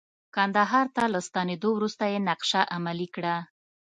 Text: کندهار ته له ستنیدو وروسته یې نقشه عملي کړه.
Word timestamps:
کندهار 0.35 0.87
ته 0.95 1.03
له 1.13 1.19
ستنیدو 1.27 1.69
وروسته 1.73 2.03
یې 2.11 2.19
نقشه 2.29 2.61
عملي 2.75 3.07
کړه. 3.15 3.35